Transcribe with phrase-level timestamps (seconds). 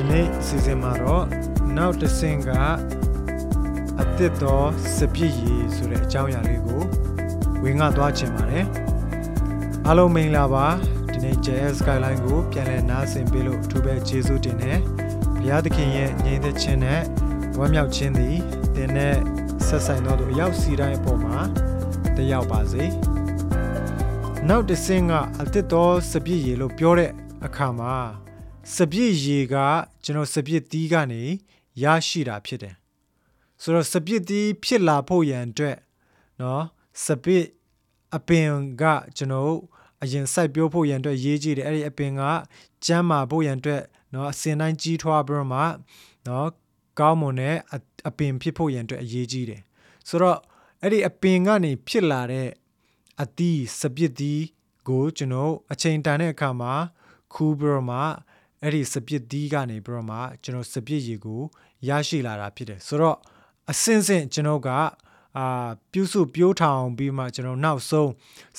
[0.00, 1.24] ဒီနေ့အစီအစဉ်မှာတော့
[1.76, 2.50] နောက်တစ်ဆင့်က
[4.00, 4.62] အသစ်သော
[4.96, 6.82] စပြည့်ရည်ဆိုတဲ့အကြောင်းအရာလေးကို
[7.62, 8.66] ဝင်ငါသွားချင်ပါတယ်
[9.86, 10.66] အားလုံးမင်္ဂလာပါ
[11.12, 14.78] ဒီနေ့ JS Skyline ကိုပြန်လည်နားဆင်ပေးလို့အထူးပဲကျေးဇူးတင်တယ်
[15.36, 17.02] ဘုရားသခင်ရဲ့ညီသက်ခြင်းနဲ့
[17.58, 18.36] ဝမ်းမြောက်ခြင်းသည်
[18.76, 19.16] တင်နဲ့
[19.66, 21.38] ဆက်ဆိုင်တော်သူအရောက်စီတိုင်းအပေါ်မှာ
[22.16, 22.84] တက်ရောက်ပါစေ
[24.48, 27.10] နောက်တစ်ဆင့်ကအသစ်သောစပြည့်ရည်လို့ပြောတဲ့
[27.44, 27.96] အခါမှာ
[28.75, 29.55] စပြည့်ရည်က
[30.03, 31.23] ကျွန်တော်စပြည့်တီးကနေ
[31.83, 32.75] ရရှိတာဖြစ်တယ်
[33.61, 35.77] ဆိုတော့စပြည့်တီးဖြစ်လာဖို့ရန်အတွက်
[36.39, 36.61] เนาะ
[37.05, 37.45] စပြည့်
[38.15, 38.47] အပင်
[38.81, 38.83] က
[39.17, 39.53] ကျွန်တော်
[40.01, 42.21] အရင်စိုက်ပျိုးဖို့ရန်အတွက်ရေးကြည့်တယ်အဲ့ဒီအပင်က
[42.85, 45.61] ကျန်းမာဖို့ရန်အတွက်เนาะအစင်တိုင်းကြီးထွားပြီးတော့မှ
[46.25, 46.45] เนาะ
[46.99, 47.55] ကောင်းမွန်တဲ့
[48.07, 49.61] အပင်ဖြစ်ဖို့ရန်အတွက်အရေးကြီးတယ်
[50.07, 50.39] ဆိုတော့
[50.81, 52.49] အဲ့ဒီအပင်ကနေဖြစ်လာတဲ့
[53.21, 54.43] အသီးစပြစ်သီး
[54.87, 56.73] ကိုကျွန်တော်အချိန်တန်တဲ့အခါမှာ
[57.33, 57.99] ခူးပြီးတော့မှ
[58.62, 61.40] အဲ့ဒီစပြစ်သီးကနေပြီးတော့မှကျွန်တော်စပြစ်ရည်ကို
[61.88, 63.16] ရရှိလာတာဖြစ်တယ်ဆိုတော့
[63.70, 64.68] အစင်စင်ကျွန်တော်က
[65.38, 68.10] အာပြုစုပြိုးထောင်ပြီးမှကျွန်တော်နောက်ဆုံး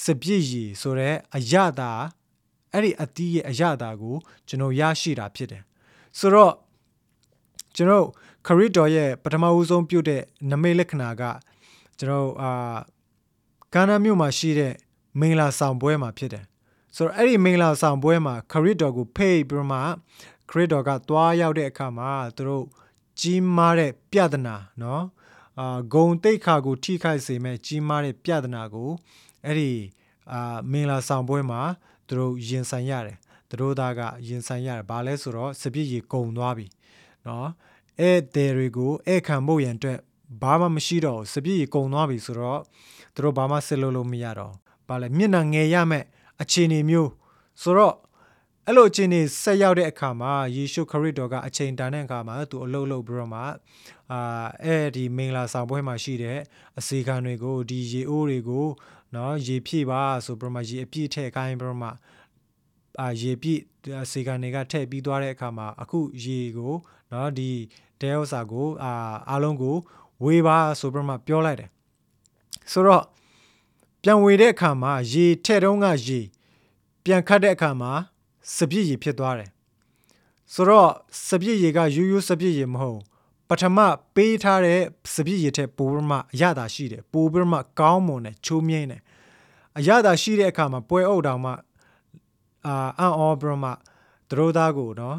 [0.03, 1.91] စပြစ်ရည်ဆိုတဲ့အရသာ
[2.73, 4.15] အဲ့ဒီအသီးရဲ့အရသာကို
[4.47, 5.63] ကျွန်တော်ရရှိတာဖြစ်တယ်
[6.19, 6.53] ဆိုတော့
[7.75, 8.05] ကျွန်တော်
[8.47, 10.21] ခရစ်တော်ရဲ့ပထမဦးဆုံးပြုတ်တဲ့
[10.52, 11.23] နမိတ်လက္ခဏာက
[11.99, 12.77] ကျွန်တော်အာ
[13.73, 14.73] ကာနာမြို့မှာရှိတဲ့
[15.19, 16.45] မင်္ဂလာဆောင်ပွဲမှာဖြစ်တယ်
[16.95, 19.79] ဆိုတော့အဲ့ဒီမင်္ဂလာဆောင်ပွဲမှာခရစ်တော်ကိုဖိတ်ပြီးမှ
[20.49, 22.65] ခရစ်တော်ကသွားရောက်တဲ့အခါမှာသူတို့
[23.19, 25.03] ကြီးမားတဲ့ပြဒနာနော်
[25.59, 28.89] အာဂုံတိတ်ခါကိုထိခိုက်စေမဲ့ကြီးမားတဲ့ပြဒနာကို
[29.45, 29.71] အဲ့ဒီ
[30.31, 31.61] အာမင်္ဂလာဆောင်ပွဲမှာ
[32.07, 33.17] သူတို့ရင်ဆိုင်ရတယ်
[33.49, 36.67] သူတို့သားကရင်ဆိုင်ရတယ်ဘာလဲဆိုတော့စပြစ်ရေဂုံသွားပြီ
[37.27, 37.49] နော်
[37.99, 39.99] အဲ့တယ်တွေကိုအဲ့ခံဖို့ရန်အတွက်
[40.41, 42.61] ဘာမှမရှိတော့စပြည့်ကြီးကုံသွားပြီဆိုတော့
[43.15, 44.53] တို့ဘာမှဆက်လုပ်လို့မရတော့
[44.87, 46.03] ဘာလဲမျက်နှာငယ်ရမဲ့
[46.41, 47.09] အခြေအနေမျိုး
[47.61, 47.95] ဆိုတော့
[48.67, 53.41] အဲ့လိုအခြေအနေဆက်ရောက်တဲ့အခါမှာယေရှုခရစ်တော်ကအချိန်တန်တဲ့အခါမှာသူအလုတ်လုတ်ပြီးတော့မှ
[54.11, 54.21] အာ
[54.63, 56.39] အဲ့ဒီမင်္ဂလာဆောင်ပွဲမှာရှိတဲ့
[56.79, 58.67] အစီခံတွေကိုဒီရေအိုးတွေကို
[59.15, 61.89] နော်ရေဖြည့်ပါဆိုပြီးတော့မှရေအပြည့်ထည့်ခိုင်းပြီးတော့မှ
[63.02, 63.61] အာရေပြည့်
[64.03, 66.73] အစီခံတွေကထည့်ပြီးသွားတဲ့အခါမှာအခုရေကို
[67.11, 67.49] နော်ဒီ
[68.02, 68.91] တဲဥစာကိုအာ
[69.30, 69.75] အားလုံးကို
[70.23, 71.69] ဝေးပါဆိုပြီးတော့မှပြောလိုက်တယ်
[72.71, 73.03] ဆိုတော့
[74.04, 76.20] ပြန်ဝေတဲ့အခါမှာရေထဲ့တုံးကရေ
[77.04, 77.92] ပြန်ခတ်တဲ့အခါမှာ
[78.55, 79.49] စပြည့်ရေဖြစ်သွားတယ်
[80.54, 80.89] ဆိုတော့
[81.27, 82.99] စပြည့်ရေကယူးယူးစပြည့်ရေမဟုတ်
[83.49, 83.77] ပထမ
[84.15, 84.82] ပေးထားတဲ့
[85.14, 89.02] စပြည့်ရေထက်ပိုပြီးမှအရသာရှိတယ်ပိုပြီးမှကောင်းမွန်တယ်ချိုးမြင်းတယ်
[89.77, 91.52] အရသာရှိတဲ့အခါမှာပွဲအုပ်တောင်မှ
[92.65, 93.70] အာအန်အောပြီးမှ
[94.30, 95.17] သတို့သားကိုနော်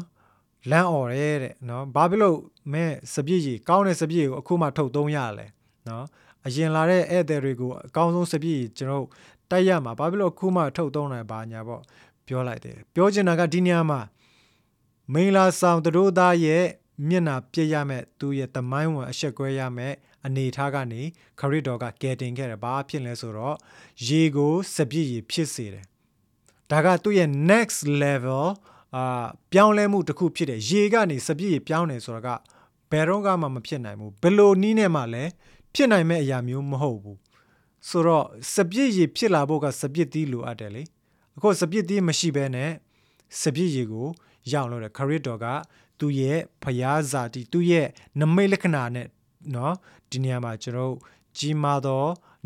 [0.71, 2.37] လမ်းអော်ရဲတဲ့နော်ဘာဖြစ်လို့
[2.71, 5.45] မဲစပြည့်ရေကောင်းတဲ့စပြည့်ရေကိုအခုမှထုတ်သုံးရလဲ
[5.87, 6.05] နော်
[6.45, 9.05] အရင်လာတဲ့ဧည့်သည်တွေကိုအကောင်းဆုံးစပြည့်ကျွန်တော်
[9.51, 11.81] တိုက်ရမှာဘာဖြစ်လို့ခုမှထုတ်သုံးနိုင်ပါညာပေါ့
[12.27, 13.99] ပြောလိုက်တယ်ပြောချင်တာကဒီနေရာမှာ
[15.13, 16.65] မင်္ဂလာဆောင်တို့သားရဲ့
[17.07, 19.93] မျက်နာပြည့်ရမဲ့သူရဲ့တမိုင်းဝင်အဆက်ကွဲရမဲ့
[20.25, 21.01] အနေထားကနေ
[21.39, 23.55] ခရစ်တော်ကကယ်တင်ခဲ့တယ်ဘာဖြစ်လဲဆိုတော့
[24.07, 25.85] ရေကိုစပြည့်ရေဖြစ်စေတယ်
[26.71, 28.45] ဒါကသူ့ရဲ့ next level
[28.95, 32.29] အာပြောင်းလဲမှုတစ်ခုဖြစ်တယ်ရေကနေစပြည့်ရေပြောင်းတယ်ဆိုတာက
[32.91, 35.31] ဘယ်တော့မှမဖြစ်နိုင်ဘူးဘယ်လိုနည်းနဲ့မှလည်း
[35.74, 37.18] ဖြစ်နိုင်မဲ့အရာမျိုးမဟုတ်ဘူး
[37.88, 40.82] ဆိုတော့စပြည့်ရည်ဖြစ်လာဖို့ကစပြည့်သီးလိုအပ်တယ်လေ
[41.36, 42.70] အခုစပြည့်သီးမရှိဘဲနဲ့
[43.42, 44.08] စပြည့်ရည်ကို
[44.52, 45.46] ရောက်လို့တယ်ခရစ်တော်က
[46.00, 47.86] သူ့ရဲ့ဖျားဇာတိသူ့ရဲ့
[48.20, 49.06] နမိတ်လက္ခဏာနဲ့
[49.52, 49.72] เนาะ
[50.10, 50.94] ဒီနေရာမှာကျွန်တော်
[51.38, 52.04] ကြီးမားသော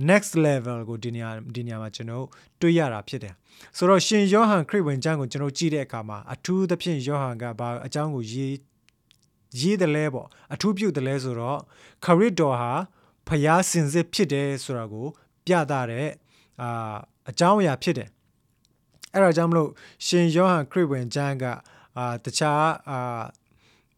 [0.09, 2.25] next level ကိုဒီနေရာဒီနေရာမှာကျွန်တော်
[2.61, 3.35] တွေ့ရတာဖြစ်တယ်
[3.77, 8.55] ဆိုတော့ရှင်ယောဟန်ခရစ်ဝင်ကျမ်းကိုကျွန်တော်ကြည့်တဲ့အခါမှာအထူးသဖြင့်ယောဟန်ကဘာအကြောင်းကိုရေး
[9.61, 11.59] ရေးတယ်လဲပေါ့အထူးပြုတယ်လဲဆိုတော့
[12.05, 12.73] ခရစ်တော်ဟာ
[13.28, 15.08] ဖျားစင်စစ်ဖြစ်တယ်ဆိုတာကို
[15.46, 16.08] ပြသတဲ့
[16.62, 16.98] အာ
[17.30, 18.10] အကြောင်းအရာဖြစ်တယ်
[19.14, 19.70] အဲ့ဒါကြောင့်မလို့
[20.06, 21.46] ရှင်ယောဟန်ခရစ်ဝင်ကျမ်းက
[21.98, 23.00] အာတခြားအာ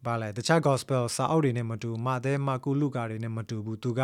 [0.04, 4.00] ဘာလဲတခြား gospel စာအုပ်တွေနဲ့မတူမာသဲမာကုလုကာတွေနဲ့မတူဘူးသူက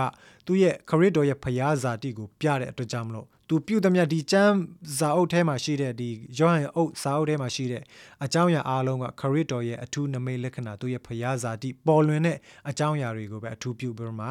[0.47, 4.55] သူ့ရဲ့ခရစ်တော်ရဲ့ဖျားဇာတိကိုပြတဲ့အတွက်ကြောင့်မလို့ သူပြုသမျှဒီကျမ်း
[4.99, 7.83] စာအုပ်ထဲမှာရှိတဲ့ဒီယောဟန်အုပ်စာအုပ်ထဲမှာရှိတဲ့
[8.25, 12.37] အကြောင်းအရာအားလုံးကခရစ်တော်ရဲ့အထူးနမိတ်လက္ခဏာသူ့ရဲ့ဖျားဇာတိပေါ်လွင်တဲ့
[12.69, 14.27] အကြောင်းအရာတွေကိုပဲအထူးပြုပြီးမှ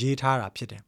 [0.00, 0.82] ရေးထားတာဖြစ်တယ်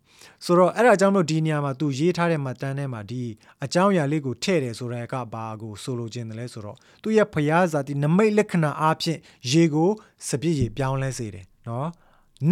[0.44, 3.22] ဆိုတော့အဲ့ဒါကြောင့်မလို့ဒီနေရာမှာသူရေးထားတဲ့မှတ်တမ်းထဲမှာဒီ
[3.64, 9.18] အကြောင်းအရာလေးကိုထည့်တယ်ဆိုတဲ့ကဘာကိုဆိုလိုချင်တယ်လဲဆိုတော့သူရဲ့ဖျားဇာတိနမိတ်လက္ခဏာအားဖြင့်
[9.52, 9.90] ရေကို
[10.28, 11.88] စပြည့်ရေပြောင်းလဲစေတယ်နော်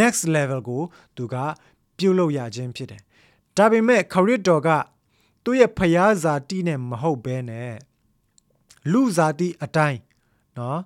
[0.01, 0.83] next level ကို
[1.17, 1.37] သူက
[1.99, 3.01] ပြုတ်လို့ရခြင်းဖြစ်တယ်
[3.57, 4.69] ဒါပေမဲ့ခရစ်တော်က
[5.45, 7.75] သူ့ရဲ့ဖျားဇာတိနဲ့မဟုတ်ဘဲနဲ့
[8.93, 10.01] လူဇာတိအတိုင်း
[10.59, 10.81] နော်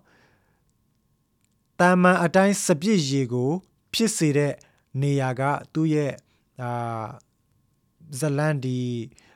[1.81, 3.51] တာမန်အတိုင်းစပြည့်ရေကို
[3.93, 4.53] ဖြစ်စေတဲ့
[5.01, 5.43] နေရာက
[5.75, 6.13] သူ့ရဲ့
[6.63, 7.07] အာ
[8.21, 8.79] ဇလန်ဒီ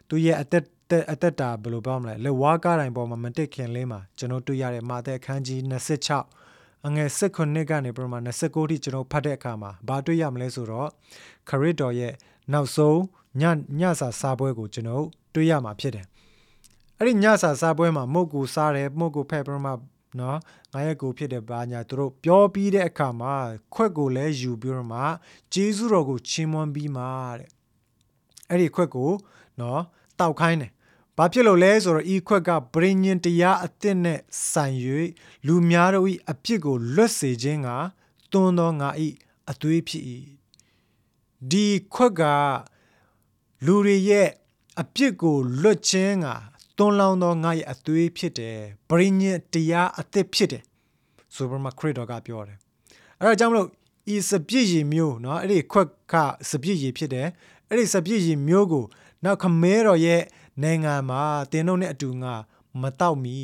[0.09, 0.65] သူရဲ့အသက်
[1.13, 5.61] အသက်တာဘယ်လိုပြောမလဲလက်ဝါးကားတိုင်းပေါ်မှာမတက်ခင်လေးမှာကျွန်တော်တွေ့ရတဲ့မာသက်ခန်းကြီး
[6.25, 10.89] 26အငယ်၁9ကနေပြမ29ထိကျွန်တော်ဖတ်တဲ့အခါမှာဘာတွေ့ရမလဲဆိုတော့
[11.49, 12.13] ခရစ်တော်ရဲ့
[12.53, 12.99] နောက်ဆုံး
[13.41, 13.43] ည
[13.81, 16.07] ညစာစားပွဲကိုကျွန်တော်တွေ့ရမှာဖြစ်တယ်
[16.99, 19.67] အဲ့ဒီညစာစားပွဲမှာမုတ်ကိုစားတယ်မုတ်ကိုဖက်ပြမ
[20.19, 20.39] နော်
[20.73, 23.35] ငါရဲ့ကိုဖြစ်တဲ့ဘာညာသူတို့ပြောပြီးတဲ့အခါမှာ
[23.75, 25.01] ခွက်ကိုလည်းယူပြီးတော့မှ
[25.53, 27.05] ဂျေဇုတော်ကိုချီးမွမ်းပြီးမှ
[27.39, 27.49] တဲ့
[28.49, 29.11] အဲ့ဒီခွက်ကို
[29.61, 29.83] နော်
[30.19, 30.73] တောက်ခိုင်းတယ်
[31.17, 34.21] ဘာဖြစ်လို့လဲဆိုတော့ဤခွက်ကဗြိညင်တရားအသစ်နဲ့
[34.53, 34.77] ဆိုင်၍
[35.47, 37.69] လူများတို့၏အပြစ်ကိုလွတ်စေခြင်းက
[38.33, 38.89] သွန်းသောငါ၏
[39.51, 40.05] အသွေးဖြစ်၏
[41.51, 42.23] ဒီခွက်က
[43.66, 44.30] လူတွေရဲ့
[44.82, 46.28] အပြစ်ကိုလွတ်ခြင်းက
[46.78, 48.58] သွန်းလောင်းသောငါရဲ့အသွေးဖြစ်တယ်
[48.90, 50.64] ဗြိညင်တရားအသစ်ဖြစ်တယ်
[51.36, 52.58] ဆိုပြီးမှခရစ်တော်ကပြောတယ်
[53.20, 53.68] အဲ့ဒါကြောင့်မလို့
[54.16, 56.16] ဤစပြည့်ရည်မျိုးเนาะအဲ့ဒီခွက်က
[56.50, 57.28] စပြည့်ရည်ဖြစ်တယ်
[57.70, 58.86] အဲ့ဒီစပြည့်ရည်မျိုးကို
[59.24, 60.22] နောက်ခမဲတော်ရဲ့
[60.64, 62.34] နိုင်ငံမှာတင်းတို့နဲ့အတူငါ
[62.82, 63.38] မတော့မီ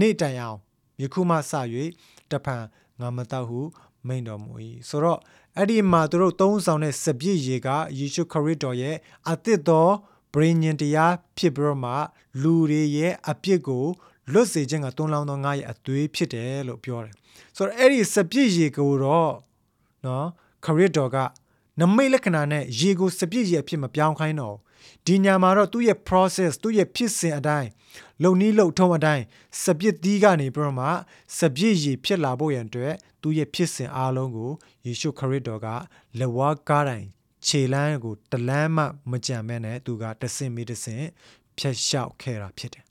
[0.00, 0.58] နေ့တိုင်အောင်
[1.02, 1.52] ယခုမှစ၍
[2.30, 2.62] တဖန်
[3.00, 3.60] ငါမတော့ဟု
[4.07, 4.51] မိန်တော်မူ၏
[4.89, 5.19] ဆိုတော့
[5.57, 7.69] အဲ့ဒီမှာသူတို့သုံးဆောင်တဲ့စပြည့်ရေက
[7.99, 8.95] ယေရှုခရစ်တော်ရဲ့
[9.31, 9.87] အသစ်သော
[10.33, 11.93] ဗြိညင်တရားဖြစ်ပြီးတော့မှ
[12.41, 13.85] လူတွေရဲ့အပြစ်ကို
[14.31, 17.13] လွတ်စေခြင်းကတွန်းလောင်းသောငါရဲ့အသွေးဖြစ်တယ်လို့ပြောတယ်
[17.55, 19.33] ဆိုတော့အဲ့ဒီစပြည့်ရေကိုတော့
[20.05, 20.27] နော်
[20.65, 21.17] ခရစ်တော်က
[21.79, 24.57] နမိတ်လက္ခဏာနဲ့ရေကိုစပြည့်ရေအဖြစ်မပြောင်းခိုင်းတော့
[25.05, 27.69] ဒီညာမှာတော့သူ့ရဲ့ process သူ့ရဲ့ဖြစ်စဉ်အတိုင်း
[28.23, 29.23] လုံနီးလုံထုံးအတိုင်း
[29.63, 30.87] စပြစ်သီးကနေပြီးတော့မှ
[31.37, 34.51] စပြစ်ရည်ဖြစ်လာဖို့ရန်အတွက်သူ့ရဲ့ဖြစ်စဉ်အားလုံးကို
[34.85, 35.67] ယေရှုခရစ်တော်က
[36.19, 37.07] လက်ဝါးကားတိုင်း
[37.45, 41.05] ခြေလမ်းကိုတလမ်းမှမကြံမဲနဲ့သူကတဆင့်မီတဆင့်
[41.57, 42.85] ဖြတ်လျှောက်ခဲ့တာဖြစ်တယ်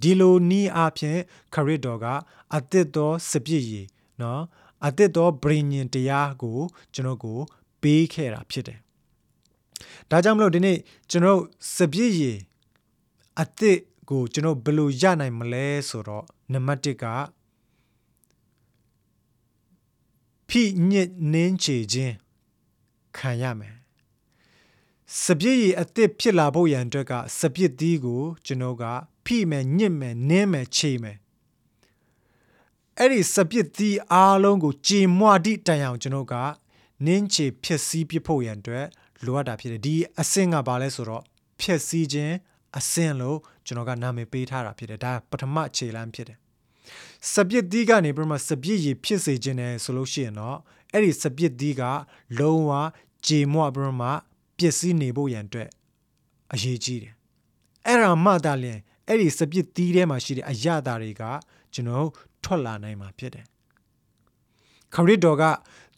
[0.00, 1.18] ဒီလိုနီးအဖြစ်
[1.54, 2.06] ခရစ်တော်က
[2.54, 3.86] အသစ်သောစပြစ်ရည်
[4.20, 4.42] နော်
[4.86, 6.58] အသစ်သောဗြိညင်တရားကို
[6.94, 7.38] ကျွန်တော်ကို
[7.82, 8.78] ပေးခဲ့တာဖြစ်တယ်
[10.10, 10.78] ဒါကြောင့်မလို့ဒီနေ့
[11.10, 11.40] ကျွန်တော်
[11.76, 12.38] စပြည့်ရည်
[13.38, 13.78] အစ်စ်
[14.10, 17.04] ကိုကျွန်တော်ဘယ်လိုရနိုင်မလဲဆိုတော့နံပါတ်1က
[20.48, 22.14] ဖိညစ်နင်းချေခြင်း
[23.16, 23.76] ခံရမယ်
[25.22, 28.84] စပြည့်ရည်အစ်စ်ဖြစ်လာဖို့ရန်အတွက်ကစပြည့်သီးကိုကျွန်တော်က
[29.24, 31.16] ဖိမယ်ညစ်မယ်နင်းမယ်ချေမယ်
[32.98, 36.34] အဲ့ဒီစပြစ်သီးအားလုံးကိုကြေမွတိတန်အောင်ကျွန်တော်က
[37.06, 38.86] နင်းချေဖြစ်စည်းပြဖို့ရန်အတွက်
[39.24, 41.22] လိုအပ်တာဖြစ်တယ်ဒီအဆင့်ကဘာလဲဆိုတော့
[41.60, 42.34] ဖြည့်ဆည်းခြင်း
[42.78, 46.38] အဆင့်လို့ ကျွန်တော်ကနာမည်ပေးထားတာဖြစ်တယ်ဒါပထမခြေလှမ်းဖြစ်တယ်
[47.32, 50.58] စပြစ်သီးကနေပြီးမှစပြစ်ရည်ဖြစ်စေခြင်းနဲ့ဆိုလို့ရှိရင်တော့
[50.92, 51.82] အဲ့ဒီစပြစ်သီးက
[52.38, 52.70] လုံးဝ
[53.26, 54.08] ကြေမွပြီးမှ
[54.58, 55.68] ပျက်စီးနေဖို့ရန်အတွက်
[56.52, 57.14] အရေးကြီးတယ်
[57.86, 61.22] အဲ့ဒါမှသာလျှင်အဲ့ဒီစပြစ်သီးထဲမှာရှိတဲ့အရာတာတွေက
[61.74, 62.08] ကျွန်တော်
[62.44, 63.46] ထွက်လာနိုင်မှာဖြစ်တယ်
[64.94, 65.44] ခရစ်တော်က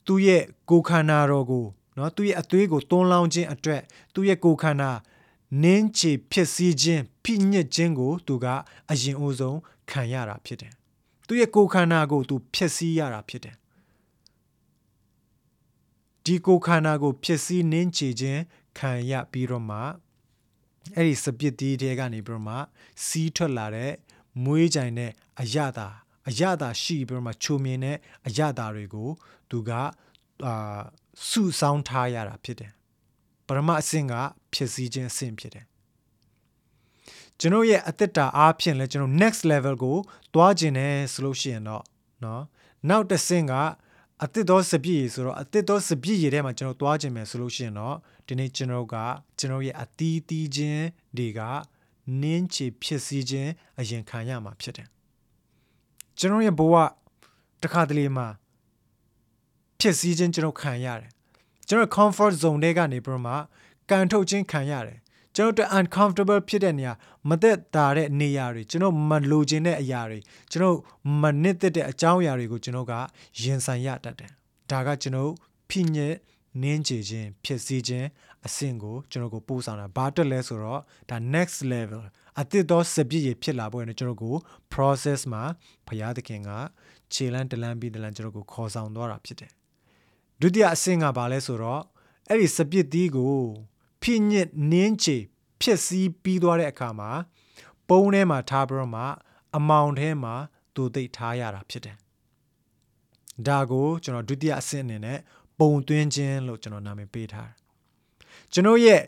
[0.06, 1.66] သူ့ရဲ့ကိုယ်ခန္ဓာတော်ကို
[1.96, 3.82] နော်သူ့ရဲ့အသွေးကိုတွန်းလောင်းခြင်းအတွက်
[4.14, 4.90] သူ့ရဲ့ကိုယ်ခန္ဓာ
[5.62, 8.46] နင်းချေဖြစ်စည်းခြင်းဖိညစ်ခြင်းကို သူက
[8.90, 9.58] အရင်အဆုံး
[9.90, 10.72] ခံရတာဖြစ်တယ်
[11.26, 13.56] သူ့ရဲ့ကိုယ်ခန္ဓာကိုသူဖြစ်စည်းရတာဖြစ်တယ်
[16.24, 18.40] ဒီကိုယ်ခန္ဓာကိုဖြစ်စည်းနင်းချေခြင်း
[18.78, 19.78] ခံရပြီးတော့မှ
[20.94, 22.56] အဲ့ဒီစပစ်တီးတွေကနေပြီးတော့မှ
[23.04, 23.92] စီးထွက်လာတဲ့
[24.44, 25.88] မွေးကြိုင်တဲ့အရသာ
[26.28, 27.96] အရသာရှိပြီးတော့မှချိုမြင်တဲ့
[28.26, 29.08] အရသာတွေကို
[29.50, 29.70] သူက
[30.46, 30.80] အာ
[31.28, 32.72] စုဆောင်းထားရတာဖြစ်တယ်
[33.47, 34.13] ပရမအဆင့်က
[34.53, 35.65] ဖြစ်စည်းခြင်းအဆင့်ဖြစ်တယ်
[37.39, 39.97] ကျွန်တော်ရဲ့အသက်တာအားဖြင့်လဲကျွန်တော် next level ကို
[40.33, 41.83] တွားကျင်တယ်ဆိုလို့ရှိရင်တော့
[42.21, 42.41] เนาะ
[42.89, 43.53] နောက်တစ်ဆင့်က
[44.23, 47.95] အသစ်သောစပြည့်ရည်ဆိုတော့အသစ်သောစပြည့်ရည်ထဲမှာကျွန်တော်တွားကျင်မယ်ဆိုလို့ရှိရင်တော့
[48.27, 48.95] ဒီနေ့ကျွန်တော်က
[49.39, 50.85] ကျွန်တော်ရဲ့အသီးသီးခြင်း
[51.17, 51.39] တွေက
[52.21, 54.87] နင်းချေဖြစ်စည်းခြင်းအရင်ခံရမှာဖြစ်တယ်
[56.19, 56.75] ကျွန်တော်ရဲ့ဘဝ
[57.63, 58.27] တခါတလေမှာ
[59.79, 61.11] ဖြစ်စည်းခြင်းကျွန်တော်ခံရတယ်
[61.68, 63.34] ကျွန်တော် comfort zone တွေကနေပြီးမှ
[63.90, 64.98] ကန်ထုတ်ခြင်းခံရတယ်
[65.36, 66.92] ကျွန်တော်တို့ uncomfortable ဖြစ်တဲ့နေရာ
[67.28, 70.18] မသက်သာတဲ့နေရာတွေကျွန်တော်မလိုချင်တဲ့အရာတွေ
[70.50, 70.76] ကျွန်တော်
[71.22, 72.92] မနစ်သက်တဲ့အကြောင်းအရာတွေကိုကျွန်တော်က
[73.42, 74.30] ရင်ဆိုင်ရတတ်တယ်
[74.70, 75.30] ဒါကကျွန်တော်
[75.68, 76.16] ဖိညက်
[76.62, 78.06] နင်းချခြင်းဖြစ်စည်းခြင်း
[78.46, 82.02] အဆင့်ကိုကျွန်တော်ကိုပို့ဆောင်တာဘာတက်လဲဆိုတော့ဒါ next level
[82.40, 84.34] အသစ်သောစပြည့်ရဖြစ်လာဖို့နဲ့ကျွန်တော်ကို
[84.72, 85.42] process မှာ
[85.86, 86.50] ဘုရားသခင်က
[87.12, 89.50] ခြေလန်းတလန်းပြီးတလန်းကျွန်တော်ကိုခေါ်ဆောင်သွားတာဖြစ်တယ်
[90.40, 91.82] ဒုတိယအဆင့်ကဘာလဲဆိုတော့
[92.28, 93.38] အဲ့ဒီစပစ်သီးကို
[94.02, 95.16] ဖိညစ်နင်းချေ
[95.60, 97.10] ဖြစ်စည်းပြီးသွားတဲ့အခါမှာ
[97.88, 99.04] ပုံထဲမှာထားပြီးတော့မှ
[99.56, 100.34] အမောင်ထဲမှာ
[100.74, 101.96] တူသိပ်ထားရတာဖြစ်တယ်။
[103.46, 105.18] ဒါကိုကျွန်တော်ဒုတိယအဆင့်အနေနဲ့
[105.58, 107.56] ပုံသွင်းခြင်းလို့ကျွန်တော်နာမည်ပေးထားတယ်။
[108.52, 109.02] ကျွန်တော်ရဲ့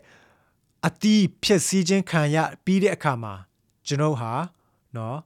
[0.85, 3.33] အတီးဖြစ်စည်းခြင်းခံရပြီးတဲ့အခါမှာ
[3.87, 4.31] ကျွန်တော်ဟာ
[4.97, 5.17] နော်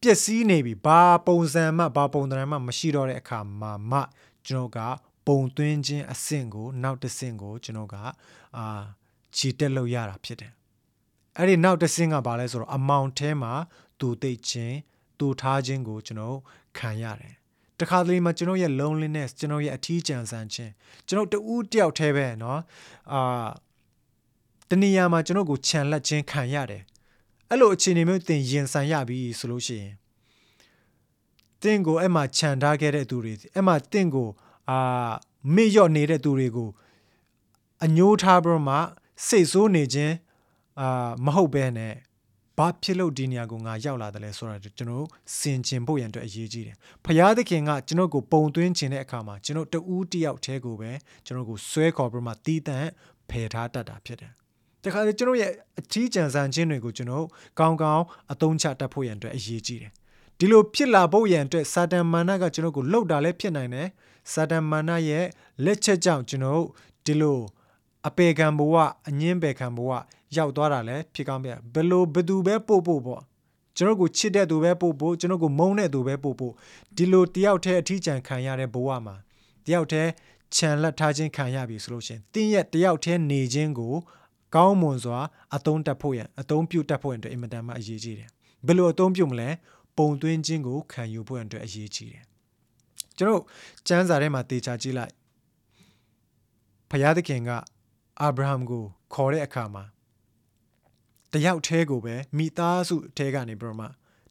[0.00, 4.00] ပျက်စီးနေပြီဘာပုံစံမှဘာပုံသဏ္ဍာန်မှမရှိတော့တဲ့အခါမှာမှ
[4.46, 4.78] ကျွန်တော်က
[5.27, 7.95] ပုံသွင်းခြင်းအဆင့်ကိုနောက်တစ်ဆင့်ကိုကျွန်တော်က
[8.57, 8.65] အာ
[9.35, 10.51] ခြေတက်လို့ရတာဖြစ်တယ်
[11.37, 13.53] အဲ့ဒီနောက်တစ်ဆင့်ကဘာလဲဆိုတော့အမောင်ထဲမှာ
[13.99, 14.75] တူသိခြင်း
[15.19, 16.37] တူထားခြင်းကိုကျွန်တော်
[16.77, 17.35] ခံရတယ်
[17.79, 20.71] တခါတလေမှာကျွန်တော်ရဲ့ loneliness ကျွန်တော်ရဲ့အထီးကျန်ဆန်ခြင်း
[21.07, 22.59] ကျွန်တော်တူးတယောက်တည်းပဲเนาะ
[23.13, 23.47] အာ
[24.69, 26.83] တနေရာမှာကျွန်တော်ကိုခြံလက်ခြင်းခံရတယ်
[27.49, 29.93] အဲ့လိုအခြေအနေမျိုးတင်ရင်ဆိုင်ရပြီဆိုလို့ရှိရင်
[31.61, 34.29] တင့်ကိုအဲ့မှာခြံထားခဲ့တဲ့သူတွေအဲ့မှာတင့်ကို
[34.70, 35.10] အာ
[35.54, 36.70] မေ့လျော့နေတဲ့သူတွေကို
[37.84, 38.76] အညိုးထားပြီးမှ
[39.26, 40.14] စိတ်ဆိုးနေခြင်း
[40.80, 41.94] အာမဟုတ်ဘဲနဲ့
[42.58, 45.06] ဘာဖြစ်လို့ဒီနေရာကိုငါရောက်လာတယ်လဲဆိုတာကျွန်တော်
[45.38, 50.90] စင်ကျင်ဖို့ရန်အတွက်အရေးကြီးတယ်။ဖျားသခင်ကကျွန်တော်ကိုပုံသွင်းခြင်းတဲ့အခါမှာကျွန်တော်တဦးတယောက်တည်းကိုပဲ
[51.26, 52.88] ကျွန်တော်ကိုဆွဲခေါ်ပြီးမှတီးတန့်
[53.30, 54.32] ဖယ်ထားတတ်တာဖြစ်တယ်။
[54.84, 57.26] တခါလေကျွန်တော်ရဲ့အထီးကျန်ဆန်ခြင်းတွေကိုကျွန်တော်
[57.58, 59.92] ကောင်းကောင်းအသုံးချတတ်ဖို့ရန်အတွက်အရေးကြီးတယ်။
[60.38, 63.88] ဒီလိုဖြစ်လာဖို့ရန်အတွက်စာတန်မာနကကျွန်တော်ကိုလှုပ်တာလည်းဖြစ်နိုင်တယ်။
[64.32, 65.26] စာတန်မာနရဲ့
[65.64, 66.64] လက်ချက်ကြောင့်ကျွန်တော်
[67.04, 67.38] ဒီလို
[68.08, 68.74] အပေခံဘဝ
[69.08, 69.90] အငင်းပေခံဘဝ
[70.36, 73.22] ရောက်သွားတာလည်းဖြစ်ကောင်းပြဘယ်လိုဘယ်သူပဲပို့ပို့ပေါ့
[73.76, 76.52] ကျွန်တော်ကိုချစ်တဲ့သူပဲပို့ပို့ကျွန်တော်ကိုမုန်းတဲ့သူပဲပို့ပို့
[76.96, 79.14] ဒီလိုတယောက်တည်းအထီးကျန်ခံရတဲ့ဘဝမှာ
[79.66, 80.10] တယောက်တည်း
[80.54, 83.94] ခြံလက်ထားခြင်းခံရပြီဆိုလို့ရှင်တင်းရဲ့တယောက်တည်းနေခြင်းကို
[84.54, 85.18] ကောင်းမွန်စွာ
[85.56, 88.28] အသုံးတက်ဖို့ရန်အသုံးပြုတတ်ဖို့ရန်အတွက်အင်မတန်မှအရေးကြီးတယ်
[88.66, 89.48] ဘယ်လိုအသုံးပြုမလဲ
[89.96, 92.24] ပုံသွင်းခြင်းကိုခံယူဖို့ရန်အတွက်အရေးကြီးတယ်
[93.20, 93.44] ကျွန်တော်
[93.88, 95.12] ကျမ်းစာထဲမှာတေချာကြည့်လိုက်
[96.90, 97.50] ဖယားသခင်က
[98.20, 98.84] အာဗြဟံကို
[99.14, 99.84] ခေါ်တဲ့အခါမှာ
[101.32, 103.86] တယောက်တည်းကိုပဲမိသားစုအထဲကနေပြီးတော့မှ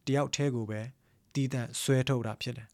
[0.08, 0.80] တယောက်တည်းကိုပဲ
[1.34, 2.68] တီးတန့်ဆွဲထုတ်တာဖြစ်တယ်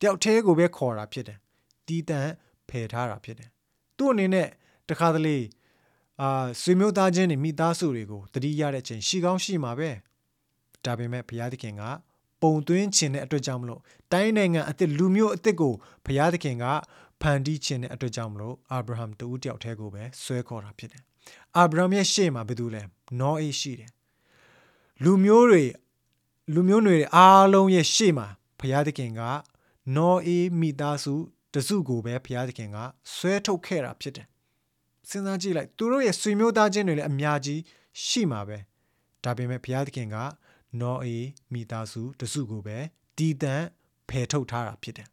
[0.00, 1.38] တယောက်တည်းကိုပဲခေါ်တာဖြစ်တယ်
[1.86, 2.30] တီးတန့်
[2.68, 3.48] ဖယ်ထားတာဖြစ်တယ်
[3.96, 4.48] သူ့အနေနဲ့
[4.88, 5.38] တခါတလေ
[6.20, 9.90] အာဆွေမျိုးသားချင်းတွေမိသားစုတွေကိုတတိရတဲ့ချိန်ရှိကောင်းရှိမှာပဲ
[10.84, 11.82] ဒါပေမဲ့ဘုရားသခင်က
[12.42, 13.80] ပုံသွင်းခြင်းတဲ့အတွက်ကြောင့်မလို့
[14.12, 16.64] တိုင်းနိုင်ငံအစ်စ်လူမျိုးအစ်စ်ကိုဘုရားသခင်က
[17.20, 21.02] ဖန်တီးခြင်းတဲ့အတွက်ကြောင့်မလို့အာဗြဟံတူတယောက်တည်းကိုပဲဆွဲခေါ်တာဖြစ်တယ်
[21.56, 22.82] အာဗြဟံရဲ့ရှေ့မှာဘယ်သူလဲ
[23.20, 23.90] နောအေးရှိတယ်
[25.04, 25.64] လူမျိုးတွေ
[26.54, 28.26] လူမျိုးတွေအားလုံးရဲ့ရှေ့မှာ
[28.58, 29.20] ဘုရားသခင်က
[29.96, 31.14] နောအေးမိသားစု
[31.54, 32.76] တစုကိုပဲဘုရားသခင်က
[33.14, 34.26] ဆွဲထုတ်ခဲ့တာဖြစ်တယ်
[35.08, 37.60] စဉ်းစားကြည့်လိုက်သူတို့ရဲ့ဆွေမျိုးသားချင်းတွေလည်းအများကြီး
[38.06, 38.58] ရှိမှာပဲ
[39.24, 40.16] ဒါပေမဲ့ဘုရားသခင်က
[40.80, 42.78] နောအေးမိသားစုတစုကိုပဲ
[43.18, 43.62] တည်တံ့
[44.08, 45.08] ဖယ်ထုတ်ထားတာဖြစ်တယ်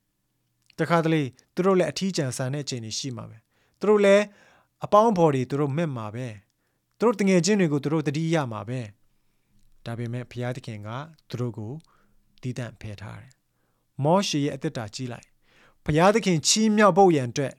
[0.79, 1.23] တခါတလေ
[1.55, 3.37] သူတို့လည်းအထီးကျန်ဆန်တဲ့အခြေအနေရှိမှာပဲ
[3.79, 4.23] သူတို့လည်း
[4.85, 6.27] အပေါင်းဖော်တွေသူတို့မဲ့မှာပဲ
[6.97, 8.79] သူတို့တငယ်ချင်းတွေကိုသူတို့တတိရမှာပဲ
[9.85, 10.89] ဒါပေမဲ့ဘုရားသခင်က
[11.29, 11.71] သူတို့ကို
[12.41, 13.31] တည်တံ့ဖယ်ထားတယ်
[14.03, 15.27] မောရှေရဲ့အသက်တာကြီးလိုက်
[15.85, 17.53] ဘုရားသခင်ချီးမြှောက်ဖို့ရန်အတွက်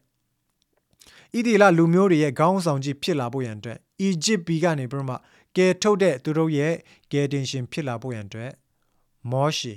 [1.35, 5.15] ဣဒီလလူမျိုးတွေရဲ့ခေါင်းဆောင်ကြီးဖြစ်လာဖို့ရန်အတွက်အီဂျစ်ပြည်ကနေပြီးမှ
[5.58, 6.74] ကယ်ထုတ်တဲ့သူတို့ရဲ့
[7.12, 8.52] ကယ်တင်ရှင်ဖြစ်လာဖို့ရန်အတွက်
[9.32, 9.74] မောရှေ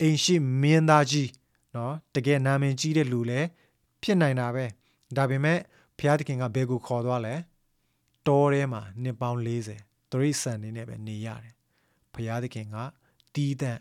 [0.00, 1.30] အိမ်ရှိမင်းသားကြီး
[1.72, 3.48] เนาะတကယ်နာမည်ကြီးတဲ့လူလည်း
[4.02, 4.64] ဖြစ်နိုင်တာပဲ
[5.16, 5.58] ဒါပေမဲ့
[5.98, 7.34] ဘုရားသခင်ကဘယ်ကိုခေါ်သွားလဲ
[8.26, 9.38] တောထဲမှာနှစ်ပေါင်း
[9.78, 11.54] 40တရိษံနေနဲ့ပဲနေရတယ်
[12.14, 12.76] ဘုရားသခင်က
[13.34, 13.80] တီးတန့်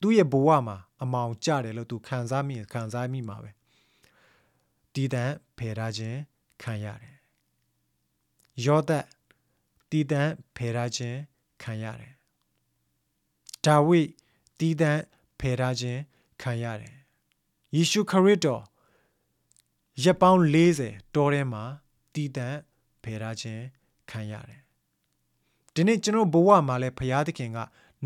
[0.00, 3.50] သူ့ရဲ့ဘဝမှာအမောင်ကြတယ်လို့သူခံစားမိခံစားမိမှာပဲ
[4.94, 6.18] တီးတန့်ဖယ်ထားခြင်း
[6.62, 7.16] ခံရတယ်
[8.64, 8.90] ယောသ
[9.87, 11.17] တ်တီးတန့်ဖယ်ထားခြင်း
[11.63, 12.13] ခံရတယ်
[13.65, 14.01] ဒါဝိ
[14.59, 15.01] တီးတန့်
[15.39, 15.99] ဖယ်ထားခြင်း
[16.41, 16.95] ခံရတယ်
[17.75, 18.63] ယေရှုခရစ်တော်
[20.03, 21.63] ရက်ပေါင်း40တောထဲမှာ
[22.13, 22.57] တီးတန့်
[23.03, 23.63] ဖယ်ထားခြင်း
[24.11, 24.61] ခံရတယ်
[25.73, 27.57] ဒီနေ့ကျွန်တော်ဘဝမှာလဲဘုရားသခင်က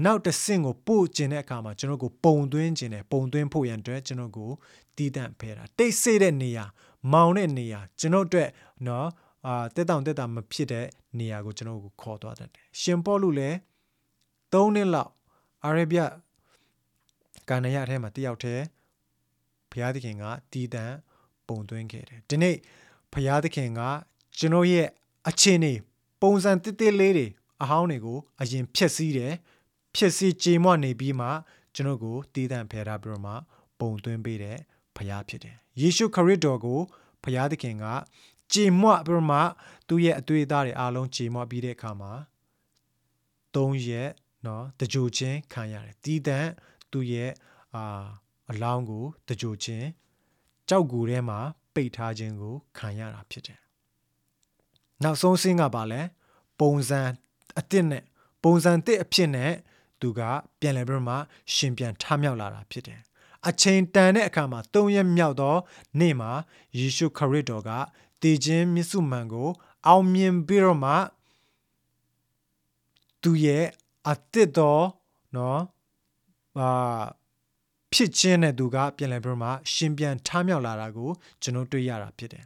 [0.03, 4.51] နောက်တစ်ဆင့်ကိုပို့ခြင်းတဲ့အခါမှာကျွန်တော်ကိုပုံသွင်းခြင်းနဲ့ပုံသွင်းဖို့ရန်အတွက်ကျွန်တော်ကို
[4.95, 6.65] တီးတန့်ဖယ်တာတိတ်ဆိတ်တဲ့နေရာ
[7.11, 8.50] မောင်တဲ့နေရာကျွန်တော်အတွက်
[8.88, 9.07] နော်
[9.45, 10.86] အာတက်တောင်တက်တာမဖြစ်တဲ့
[11.17, 13.57] နေရာကိုကျွန်တော်ကိုခေါ်သွားတတ်တယ်ရှင်ပေါလုလည်း
[14.51, 15.12] ၃နှစ်လောက်
[15.65, 16.00] အာရေဗျ
[17.50, 18.63] ကာနရအထဲမှာတယောက်တည်း
[19.71, 20.93] ဘုရားသခင်ကတီးတန့်
[21.48, 22.55] ပုံသွင်းခဲ့တယ်ဒီနေ့
[23.13, 23.81] ဘုရားသခင်က
[24.38, 24.88] ကျွန်တော်ရဲ့
[25.29, 25.74] အခြေအနေ
[26.21, 27.27] ပုံစံတစ်တစ်လေးတွေ
[27.62, 29.33] အဟောင်းတွေကိုအရင်ဖြည့်ဆည်းတယ်
[29.95, 31.27] ဖြည့်ဆည်းကြေမွနေပြီးမှ
[31.75, 33.33] ကျွန်တော်ကိုတည်တံ့ဖယ်ထားပြီးတော့မှ
[33.79, 34.57] ပုံသွင်းပေးတဲ့
[34.95, 36.79] ဘုရားဖြစ်တယ်ယေရှုခရစ်တော်ကို
[37.24, 37.86] ဘုရားသခင်က
[38.53, 39.39] ကြေမွပြီးတော့မှ
[39.88, 42.12] သူ့ရဲ့အတွေ့အသားတွေအားလုံးကြေမွပြီးတဲ့အခါမှာ
[43.55, 44.10] ၃ရက်
[44.46, 46.46] နော်တကြိုချင်းခံရတယ်တည်တံ့
[46.91, 47.31] သူ့ရဲ့
[47.75, 48.03] အာ
[48.51, 49.88] အလောင်းကိုတကြိုချင်း
[50.70, 51.39] ကြောက်ကူထဲမှာ
[51.74, 53.60] ပိတ်ထားခြင်းကိုခံရတာဖြစ်တယ်
[55.03, 56.01] နောက်ဆုံးဆင်းကပါလဲ
[56.60, 57.01] ပုံစံ
[57.58, 58.03] အစ်စ်နဲ့
[58.43, 59.51] ပုံစံတစ်အဖြစ်နဲ့
[60.01, 60.22] သူက
[60.60, 61.15] ပြန်လည်ပြီးမှ
[61.53, 63.01] ရှင်ပြန်ထမြောက်လာတာဖြစ်တယ်
[63.48, 65.55] အချိန်တန်တဲ့အခါမှာ၃ရက်မြောက်သော
[66.00, 66.31] နေ့မှာ
[66.77, 67.70] ယေရှုခရစ်တော်က
[68.22, 69.50] တည်ခြင်းမြစ်စုမှန်ကို
[69.88, 70.94] အောင်မြင်ပြီးတော့မှ
[73.22, 73.66] သူရဲ့
[74.08, 74.86] အတစ်တော်
[75.36, 75.62] နော်
[76.60, 77.04] အာ
[77.94, 81.10] ဖြစ်ခြင်းနဲ့သူကပြန်လည်ပြီးမှရှင်ပြန်ထမြောက်လာတာကို
[81.42, 82.46] ကျွန်တော်တွေ့ရတာဖြစ်တယ်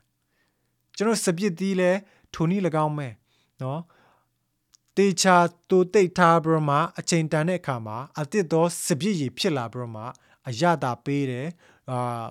[0.95, 1.91] ကျွန်တော်စပစ်သီးလဲ
[2.33, 3.07] ထိုနည်း၎င်းပဲ
[3.61, 3.81] နော်
[4.97, 5.35] တေချာ
[5.69, 10.03] တူတိတ်ထားပြီးမှအချိန်တန်တဲ့အခါမှာအတစ်သောစပြည့်ရည်ဖြစ်လာပြီးမှ
[10.47, 11.47] အရတာပေးတယ်
[11.91, 12.25] အာ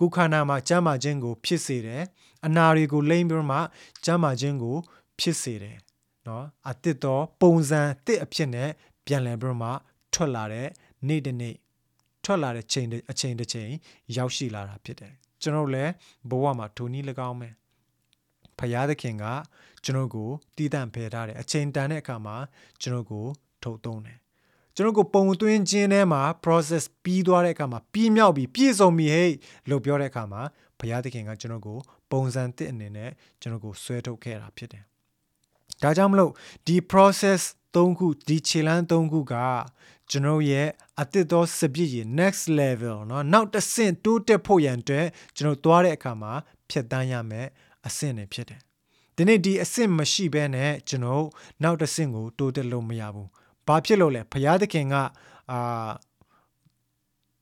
[0.00, 2.02] ကုခန္ဓာမှာကျမ်းမာခြင်းကို ဖြစ်စေတယ်
[2.46, 3.58] အနာတွေကိုလိမ့်ပြီးမှ
[4.04, 4.76] ကျမ်းမာခြင်းကို
[5.18, 5.78] ဖြစ်စေတယ်
[6.26, 8.68] နော်အတစ်တော့ပုံစံတစ်အဖြစ်နဲ့
[9.06, 9.70] ပြန်လည်ပြီးမှ
[10.14, 10.68] ထွက်လာတဲ့
[11.08, 11.54] နေ့တစ်နေ့
[12.24, 13.70] ထွက်လာတဲ့ချိန်အချိန်တစ်ချိန်
[14.16, 15.92] ရောက်ရှိလာတာဖြစ်တယ်ကျွန်တော်လည်း
[16.30, 17.48] ဘဝမှာဒုနည်း၎င်းပဲ
[18.58, 19.24] ဖရာသခင်က
[19.84, 22.36] ကျွန်တော်ကိုတည်တံ့ဖယ်ထားတယ်အချိန်တန်တဲ့အခါမှာ
[22.82, 23.26] ကျွန်တော်ကို
[23.62, 24.18] ထုတ်သုံးတယ်
[24.74, 29.30] ကျွန်တော်ကိုပုံသွင်းခြင်းထဲမှာ process ပြီးသွားတဲ့အခါမှာပြီးမြောက်ပြီးပြည့်စုံပြီဟဲ့
[29.70, 30.42] လို့ပြောတဲ့အခါမှာ
[30.78, 31.78] ဘုရားသခင်ကကျွန်တော်ကို
[32.11, 34.83] ပုံစံတစ်အနေနဲ့ကျွန်တော်ကိုဆွဲထုတ်ခဲ့တာဖြစ်တယ်။
[35.81, 36.31] ဒါကြောင့်မလို့
[36.67, 37.41] ဒီ process
[37.75, 39.35] ၃ခုဒီခြေလမ်း၃ခုက
[40.09, 40.67] ကျွန်တော်ရဲ့
[41.01, 45.07] အတစ်သောစပြည့်ရ next level เนาะနောက်တစ်ဆင့်တိုးတက်ဖို့ရန်အတွက်
[45.37, 46.33] ကျွန်တော်သွားတဲ့အခါမှာ
[46.69, 47.47] ဖြတ်တန်းရမယ်
[47.87, 48.59] အဆင့်တွေဖြစ်တယ်။
[49.15, 51.25] ဒီနေ့ဒီအဆင့်မရှိဘဲနဲ့ကျွန်တော်
[51.63, 53.27] နောက်တစ်ဆင့်ကိုတိုးတက်လို့မရဘူး။
[53.67, 54.95] ဘာဖြစ်လို့လဲဘုရားသခင်က
[55.51, 55.89] အာ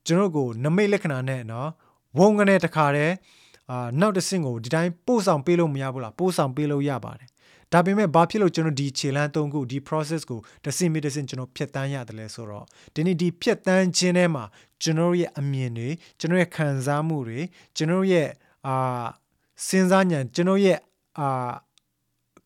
[0.06, 1.68] ကျွန်တော်ကိုနမိတ်လက္ခဏာနဲ့เนาะ
[2.18, 3.14] ဝုံကနေတခါတည်း
[3.71, 7.29] အာနောက်တစ်ဆင့်ကိုဒီတိုင်းပို့ဆောင်ပေးလို့မရဘူးလားပို့ဆောင်ပေးလို့ရပါတယ်
[7.73, 14.43] ဒါပေမဲ့ဘာဖြစ်လို့ကျွန်တော်ဒီခြေလမ်းသုံးခုဒီ process ကိုတစ်ဆင့်ပြီးတစ်ဆင့်ကျွန်တော်ဖြတ်တန်းရတယ်လဲဆိုတော့ဒီနေ့ဒီဖြတ်တန်းခြင်းထဲမှာ
[14.83, 17.39] ကျွန်တော်ရဲ့အမြင်တွေကျွန်တော်ရဲ့ခံစားမှုတွေ
[17.77, 18.27] ကျွန်တော်ရဲ့
[18.67, 18.75] အာ
[19.67, 20.77] စဉ်းစားဉာဏ်ကျွန်တော်ရဲ့
[21.19, 21.51] အာ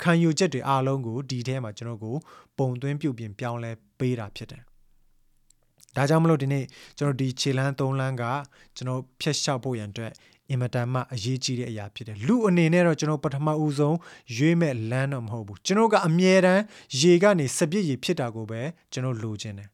[0.02, 2.16] ခံယူချက်တွေအားလုံးကိုဒီထဲမှာကျွန်တော်ကို
[2.58, 4.64] ပုံသွင်းပြုတ်ပြင်ပြောင်းလဲပေးတာဖြစ်တယ်
[5.96, 6.66] ဒါကြောင့်မလို့ဒီနေ့
[6.98, 8.24] ကျွန်တော်ဒီခြေလမ်း၃လမ်းက
[8.76, 10.12] ကျွန်တော်ဖျက်လျှောက်ဖို့ရန်အတွက်
[10.54, 13.98] အင်မတန်မှအရေးကြီးတဲ့အရာဖြစ်တယ်လူအနေနဲ့တော့ကျွန်တော်ပထမဦးဆုံး
[14.36, 16.62] ရွေးမဲ့လမ်းတော့မဟုတ်ဘူးကျွန်တော်ကအမြဲတမ်း
[17.00, 19.70] ရေကနေစပြည့်ရေဖြစ်တာကိုပဲကျွန်တော်လိုချင်တယ်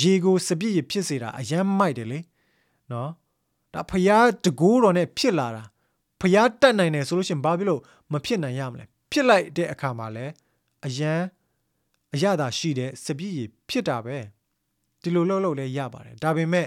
[0.00, 2.18] ရေကိုစပြည့်ရေဖြစ်စေတာအယမ်းမိုက်တယ်လေ
[2.92, 3.10] နော်
[3.74, 5.64] ဒါဖျားတကိုးတော်နဲ့ဖြစ်လာတာ
[6.20, 7.80] ဖျားတက်နိုင်တယ်ဆိုလို့ရှိရင်ဘာဖြစ်လို့
[8.12, 10.26] မဖြစ်နိုင်ရမလဲဖြစ်လိုက်တဲ့အခါမှာလဲ
[10.86, 11.24] အယမ်း
[12.14, 14.16] အရသာရှိတဲ့စပြည့်ရေဖြစ်တာပဲ
[15.02, 16.66] ဒီလိုလှုပ်လှုပ်လဲရပါတယ်ဒါပေမဲ့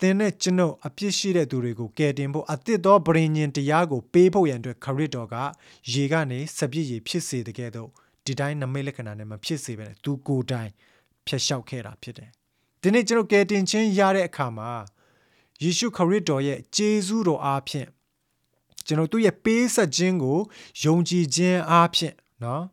[0.00, 5.36] သင်နဲ့ကျွန်ုပ်အပြစ်ရှိတဲ့သူတွေကိုကယ်တင်ဖို့အသစ်သောဗြိဉ္ဉ်တရားကိုပေးဖို့ရန်အတွက်ခရစ်တော်က
[5.92, 7.90] ရေကနေစပြည့်ရေဖြစ်စေတဲ့ကဲ့သို့
[8.24, 10.70] ဒီတိုင်းနမိတ်လက္ခဏာနဲ့မဖြစ်စေဘဲသူကိုယ်တိုင်
[11.26, 12.30] ဖျက်လျှောက်ခဲ့တာဖြစ်တယ်
[12.82, 14.70] ဒီနေ့ကျွန်တော်ကယ်တင်ခြင်းရတဲ့အခါမှာ
[15.62, 17.88] ယေရှုခရစ်တော်ရဲ့ဂျေဇုတော်အားဖြင့်
[18.86, 20.38] ကျွန်တော်သူ့ရဲ့ပေးဆက်ခြင်းကို
[20.84, 22.14] ယုံကြည်ခြင်းအားဖြင့်
[22.44, 22.64] နော်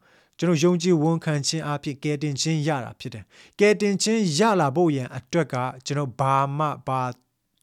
[0.42, 3.24] ကျွန်တော်ယုံကြည်ဝန်ခံခြင်းအဖြစ်ကယ်တင်ခြင်းရတာဖြစ်တယ်။
[3.60, 7.02] ကယ်တင်ခြင်းရလာဖို့ရန်အတွက်ကကျွန်တော်ဘာမှဘာ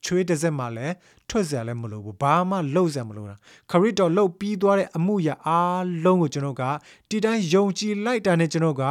[0.04, 0.94] ချွေးတစ်စက်မှလည်း
[1.28, 3.36] ထွက်စရာလည်းမလိုဘူးဘာမှလှုပ်စရာမလိုတာ
[3.70, 6.62] ခရစ်တော်လှုပ်ပြီးသွားတဲ့အမှုရာအားလုံးကိုကျွန်တော်က
[7.08, 8.82] ဒီတိုင်းယုံကြည်လိုက်တာနဲ့ကျွန်တော်က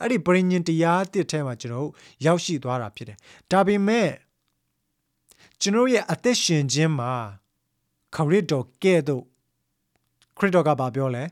[0.00, 1.88] အဲ့ဒီပရိညင်တရားတစ်ထဲမှာကျွန်တော်
[2.26, 3.18] ရောက်ရှိသွားတာဖြစ်တယ်
[3.50, 4.08] ဒါပေမဲ့
[5.60, 7.12] ကျွန်တော်ရဲ့အသက်ရှင်ခြင်းမှာ
[8.14, 9.22] ခရစ်တော်ကဲ့သို့
[10.38, 11.24] ခရစ်တော်ကပြောလဲ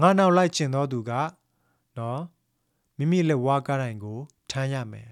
[0.00, 1.12] ငါနောက်လိုက်ကျင်သောသူက
[1.98, 2.20] နော်
[2.98, 4.18] မိမိလက်ဝါးကားတိုင်းကို
[4.50, 5.08] ထမ်းရမယ်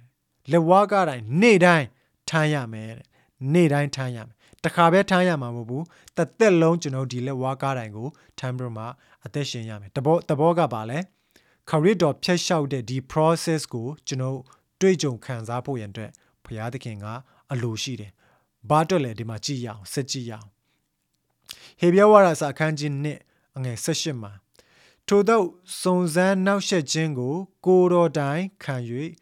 [0.52, 1.86] လက်ဝါးကားတိုင်းနေ့တိုင်း
[2.28, 3.06] ထမ်းရမယ်တဲ့
[3.52, 5.84] နေ့တိုင်းထမ်းရမယ်တခါပဲထမ်းရမှာမဟုတ်ဘူး
[6.16, 8.84] တသက်လုံးကျွန်တော်ဒီလက်ဝါးကားတိုင်းကိုထမ်းပြီးမှ
[9.24, 10.98] အသက်ရှင်ရမယ်တဘောတဘောကပါလဲ
[11.70, 14.38] ခရစ်တော်ဖျက်လျှောက်တဲ့ဒီ process ကိုကျွန်တော်
[14.80, 16.10] တွေ့ကြုံခံစားဖို့ရန်အတွက်
[16.44, 17.06] ဘုရားသခင်က
[17.52, 18.12] အလိုရှိတယ်
[18.70, 20.48] ဘာတော့လဲဒီမှာကြည့်ရအောင်စက်ကြည့်ရအောင်
[21.80, 22.90] ဟေဘရဲဝါဒစာအခန်းကြီး
[23.24, 24.32] 1အငယ်18မှာ
[25.10, 25.42] ထိုသော
[25.80, 28.76] စုံစမ်းနှောက်ယှက်ခြင်းကို ကိုယ်တော်တိုင်ခံ၍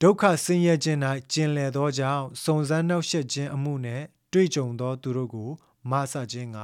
[0.00, 0.98] ဒုက္ခဆင်းရဲခြင်း၌
[1.32, 5.50] ကျင်လည်သောကြောင့်စုံစမ်းနှောက်ယှက်ခြင်းအမှုနှင့်တွေ့ကြုံသောသူတို့ကို
[5.90, 6.58] မဆခြင်းက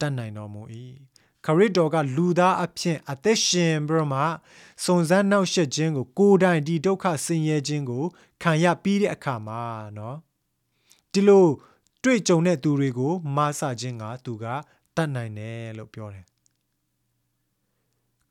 [0.00, 0.62] တတ်နိုင်တော်မူ၏
[1.44, 4.22] ခရစ်တော်ကလူသားအဖြစ်အသက်ရှင်ပြီးမှ
[4.84, 8.04] စုံစမ်းနှောက်ယှက်ခြင်းကို ကိုယ်တိုင်ဒီဒုက္ခဆင်းရဲခြင်းကို
[8.42, 9.62] ခံရပြီးတဲ့အခါမှာ
[9.98, 10.16] နော်
[11.12, 11.46] ဒီလို
[12.02, 14.44] တွေ့ကြုံတဲ့သူတွေကိုမဆခြင်းကသူက
[14.96, 16.26] တတ်နိုင်တယ်လို့ပြောတယ်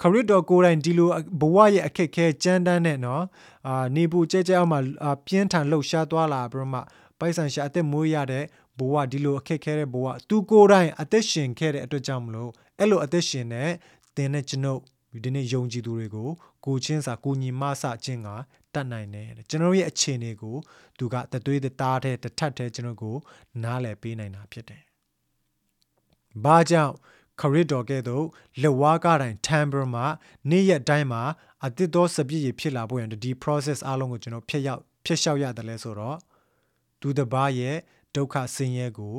[0.02, 1.10] ခရစ်တော်ကိုယ်တိုင်ဒီလို
[1.42, 3.24] ဘဝရဲ့အခက်ခဲကြမ်းတမ်းတဲ့နော်
[3.68, 4.80] အာနေပူကြဲကြဲအောင်မှာ
[5.26, 6.80] ပြင်းထန်လှုပ်ရှားသွားလာပြီးမှ
[7.20, 8.44] ပိုက်ဆံရှာအသက်မွေးရတဲ့
[8.78, 13.70] ဘဝဒီလိုအခက်ခဲတဲ့ဘဝသူကိုယ်တိုင်အသက်ရှင်ခဲ့တဲ့အတွက်ကြောင့်မလို့အဲ့လိုအသက်ရှင်တဲ့
[14.16, 14.82] သင်နဲ့ကျွန်ုပ်
[15.24, 16.30] ဒီနေ့ယုံကြည်သူတွေကို
[16.66, 18.30] ကိုချင်းစာကိုညီမဆခြင်းက
[18.74, 20.56] တတ်နိုင်တယ်ကျွန်တော်ရဲ့အခြေအနေကို
[20.98, 23.16] သူကတသွေးတသားတဲ့တထက်တဲ့ကျွန်တော်ကို
[23.64, 24.82] နားလည်ပေးနိုင်တာဖြစ်တယ်။
[26.44, 26.94] ဘာကြောင့်
[27.39, 28.26] ခရစ်တော်ကဲ့သို့
[28.62, 30.06] လက်ဝါးကားတိုင်းထမ်ဘရမှာ
[30.50, 31.21] နေ့ရက်တိုင်းမှာ
[31.65, 36.17] အသစ်သောစပြည့်ရဖြစ်လာဖို့ရန်ဒီ process အားလုံးကိုကျွန်တော်ဖျက်ရောက်ဖျက်လျှောက်ရတယ်လဲဆိုတော့
[37.02, 37.76] သူတစ်ပါးရဲ့
[38.15, 39.15] ဒုက္ခဆင်းရဲကို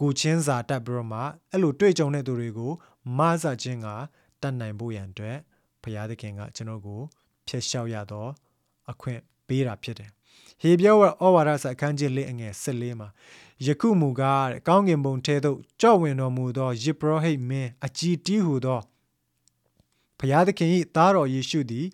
[0.00, 2.72] ကိုချင်းစာတက်ပြီးတော့မှအဲ့လိုတွေ့ကြုံတဲ့သူတွေကို
[3.18, 3.88] မဆခြင်းက
[4.40, 5.38] တတ်နိုင်ဖို့ရန်အတွက်
[5.82, 7.00] ဘုရားသခင်ကကျွန်တော်ကို
[7.48, 8.30] ဖျက်လျှောက်ရတော့
[8.90, 10.10] အခွင့်ပေးတာဖြစ်တယ်
[10.62, 13.08] ဟေပြောဩဝါဒစာအခန်းကြီးလေးအငယ်14မှာ
[13.66, 18.80] ယခုမူကားကောင်းကင်ဘုံထဲသို့ကြော့ဝင်တော်မူသောယေဘရဟိတ်မင်းအကြည်တီးဟုသော
[20.18, 21.86] ဘုရားသခင်၏သားတော်ယေရှုသည်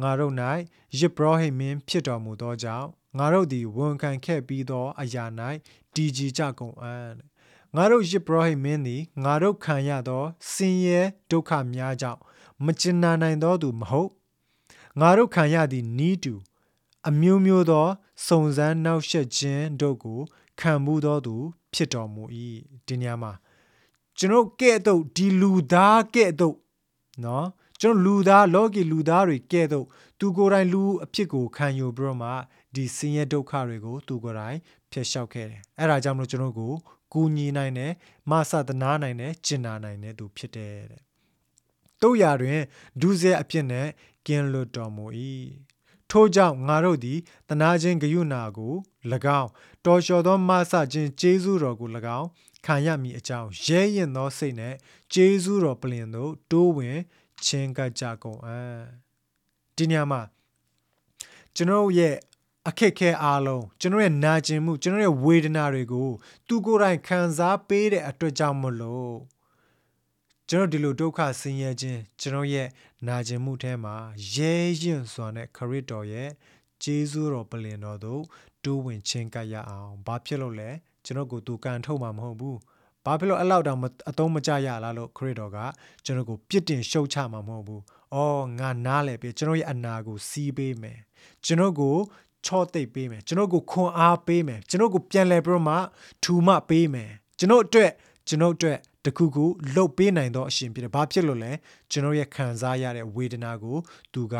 [0.00, 0.32] ငါတို့၌
[0.98, 5.24] ယေဘရဟိတ်မင်းဖြစ်တော်မူသောကြောင့်ငါတို့သည်ဝန်ခံခဲ့ပြီးသောအရာ၌
[5.94, 7.12] တည်ကြည်ကြကုန်အံ့
[7.76, 12.20] ငါတို့ယစ်ဘရဟိမင်းသည်ငါတို့ခံရသောဆင်းရဲဒုက္ခများကြောင့်
[12.64, 14.10] မကျင်နာနိုင်သောသူမဟုတ်
[15.00, 16.34] ငါတို့ခံရသည့်နီးတူ
[17.08, 17.86] အမျိုးမျိုးသော
[18.26, 20.20] စုံစမ်းနှောက်ယှက်ခြင်းတို့ကို
[20.60, 21.34] ခံမှုသောသူ
[21.74, 22.22] ဖြစ်တော်မူ၏
[22.86, 23.32] ဒီနေရာမှာ
[24.18, 26.56] ကျွန်တော်ကဲ့သို့ဒီလူသားကဲ့သို့
[27.24, 27.46] နော်
[27.80, 29.86] ကျွန်တော်လူသားလောကီလူသားတွေကဲ့သို့
[30.18, 32.30] သူကိုယ်တိုင်လူအဖြစ်ကိုခံယူပြီးတော့မှ
[32.74, 34.58] ဒီဆင်းရဲဒုက္ခတွေကို သူကိုယ်တိုင်
[34.92, 36.72] ဖျက်လျှောက်ခဲ့တယ်အဲ့ဒါကြောင့်မလို့ကျွန်တော်ကို
[37.12, 37.92] ကူညီနိုင်တယ်
[38.30, 41.02] မဆသနာနိုင်တယ်ကျင်နာနိုင်တယ်သူဖြစ်တယ်တဲ့
[42.02, 42.60] တို့ရာတွင်
[43.00, 43.88] ဒုစရအဖြစ်နဲ့
[44.26, 45.04] ကင်းလွတ်တော်မူ၏
[46.10, 48.74] ထို့ကြောင့်ငါတို့သည်တနာခြင်းဂယုဏကို၎
[49.40, 49.50] င်း
[49.84, 51.88] တော်လျှော်သောမဆခြင်းကျေးဇူးတော်ကို၎
[52.18, 52.28] င်း
[52.66, 54.74] ခံရမည်အကြောင်းရဲရင်သောစိတ်နဲ့
[55.12, 56.98] ကျေးဇူးတော်ပလင်သို့တိုးဝင်
[57.44, 58.78] ချင်းကပ်ကြကုန်အံ့
[59.76, 60.20] ဒီညမှာ
[61.54, 62.14] ကျွန်တော်ရဲ့
[62.68, 66.10] အခက်ခဲအားလုံးကျွန်တော်ရဲ့နာကျင်မှုကျွန်တော်ရဲ့ဝေဒနာတွေကို
[66.46, 69.14] သူကိုယ်တိုင်ခံစားပေးတဲ့အတွက်ကြောင့်မလို့
[70.50, 72.68] ကျွန်တော်ဒီလိုဒုက္ခဆင်းရဲခြင်းကျွန်တော်ရဲ့
[73.06, 73.94] နာကျင်မှုထဲမှာ
[74.34, 74.52] ရဲ
[74.82, 76.28] ရင်စွာနဲ့ခရစ်တော်ရဲ့
[76.82, 78.22] ဂျေဇုတော်ပလင်တော်တို့
[78.64, 80.70] တိုးဝင်ချင်းကပ်ရအောင်ဘာဖြစ်လို့လဲ
[81.04, 82.58] ကျွန်တော်ကိုသူကန်ထုတ်မှာမဟုတ်ဘူး
[83.04, 83.80] ဘာဖြစ်လို့အဲ့လောက်တောင်
[84.10, 85.58] အသုံးမကျရလားလို့ခရစ်တော်က
[86.04, 87.80] ကျွန်တော်ကိုပြစ်တင်ရှုတ်ချမှာမဟုတ်ဘူး။
[88.14, 90.98] အော်ငါနားလဲပြီကျွန်တော်ရဲ့အနာကိုစီးပေးမယ်။
[91.44, 91.96] ကျွန်တော်ကို
[92.46, 95.76] ချော့သိပ်ပေးမယ်ကျွန်တော်ကိုခွန်အားပေးမယ်ကျွန်တော်ကိုပြန်လဲပြီးတော့မှ
[96.22, 97.90] ထူမပေးမယ်ကျွန်တော်အတွက်
[98.28, 101.52] ကျွန်တော်အတွက် တခုခုလှုပ်ပေးနိုင်သောအရှင်ဖြစ်တယ်။ဘာဖြစ်လို့လဲ
[101.90, 103.76] ကျွန်တော်ရဲ့ခံစားရတဲ့ဝေဒနာကို
[104.14, 104.36] သူက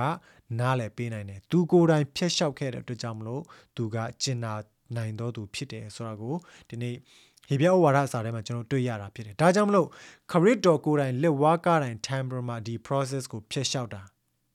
[0.61, 3.42] နားလည်ပေးနိုင်တယ်။သူကိုယ်တိုင်ဖျက်လျှောက်ခဲ့တဲ့အတွက်ကြောင့်မလို့
[3.77, 4.53] သူကကျင်နာ
[4.96, 6.35] နိုင်သောသူဖြစ်တယ်ဆိုတာကို
[6.68, 6.94] ဒီနေ့
[7.48, 9.88] ဟေပြဩဝါဒစာထဲမှာကျွန်တော်တွေ့ရတာဖြစ်တယ်။ဒါကြောင့်မလို့
[10.31, 14.03] ခရစ်တော်ကိုယ်တိုင်လက်ဝါးကားတိုင် temperament ဒီ process ကိုဖျက်လျှောက်တာ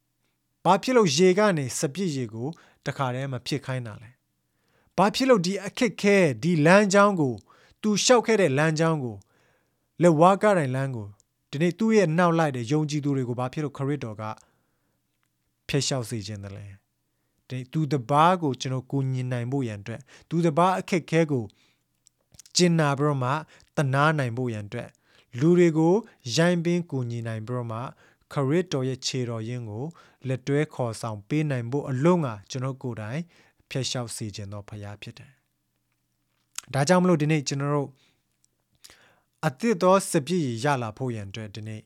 [0.66, 2.48] ။ဘာဖြစ်လို့ရေကနေစပြစ်ရေကို
[2.86, 4.10] တခါတည်းမဖြစ်ခိုင်းတာလဲ။
[4.98, 7.36] ဘာဖြစ်လို့ဒီအခက်ခဲဒီလမ်းကြောင်းကို
[7.82, 9.16] သူလျှောက်ခဲ့တဲ့လမ်းကြောင်းကို
[10.02, 11.08] လက်ဝါးကားတိုင်လမ်းကို
[11.52, 14.24] ဒီနေ့သူ့ရဲ့နောက်လိုက်တဲ့ယုံကြည်သူတွေကိုဘာဖြစ်လို့ခရစ်တော်က
[15.68, 16.66] ဖျက်လျှောက်စေခြင်းတလဲ။
[17.50, 21.44] ဒီသူတပားကိုကျွန်တော်ကိုညင်နိုင်ဖို့ရန်အတွက်သူတပားအခက်ခဲကို
[22.56, 23.32] ကျင်နာပြီးတော့မှ
[23.76, 24.90] တနာနိုင်ဖို့ရန်အတွက်
[25.40, 25.94] လူတွေကို
[26.36, 27.80] ရိုင်းပင်းကူညီနိုင်ပြီးတော့မှ
[28.34, 29.86] ခရစ်တော်ရဲ့ခြေတော်ရင်းကို
[30.28, 33.22] လက်တွဲခေါ်ဆောင်ပေးနိုင်ဖို့အလုံးကကျွန်တော်ကိုယ်တိုင်
[33.70, 35.32] ဖျက်လျှောက်စေခြင်းသောဖရားဖြစ်တယ်။
[36.74, 37.90] ဒါကြောင့်မလို့ဒီနေ့ကျွန်တော်တို့
[39.48, 41.82] အသစ်သောစပြည့်ရလာဖို့ရန်အတွက်ဒီနေ့